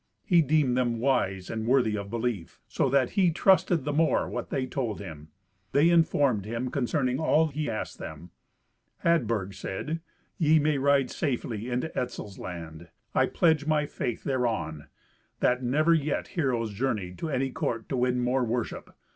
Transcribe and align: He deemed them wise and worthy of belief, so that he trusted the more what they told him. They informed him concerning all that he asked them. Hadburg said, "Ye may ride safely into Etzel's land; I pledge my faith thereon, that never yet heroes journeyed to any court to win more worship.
He 0.25 0.41
deemed 0.41 0.75
them 0.75 0.97
wise 0.97 1.47
and 1.51 1.67
worthy 1.67 1.95
of 1.95 2.09
belief, 2.09 2.59
so 2.67 2.89
that 2.89 3.11
he 3.11 3.29
trusted 3.29 3.85
the 3.85 3.93
more 3.93 4.27
what 4.27 4.49
they 4.49 4.65
told 4.65 4.99
him. 4.99 5.27
They 5.73 5.91
informed 5.91 6.43
him 6.43 6.71
concerning 6.71 7.19
all 7.19 7.45
that 7.45 7.53
he 7.55 7.69
asked 7.69 7.99
them. 7.99 8.31
Hadburg 9.03 9.53
said, 9.53 10.01
"Ye 10.39 10.57
may 10.57 10.79
ride 10.79 11.11
safely 11.11 11.69
into 11.69 11.95
Etzel's 11.95 12.39
land; 12.39 12.87
I 13.13 13.27
pledge 13.27 13.67
my 13.67 13.85
faith 13.85 14.23
thereon, 14.23 14.87
that 15.39 15.61
never 15.61 15.93
yet 15.93 16.29
heroes 16.29 16.73
journeyed 16.73 17.19
to 17.19 17.29
any 17.29 17.51
court 17.51 17.87
to 17.89 17.97
win 17.97 18.21
more 18.21 18.43
worship. 18.43 18.95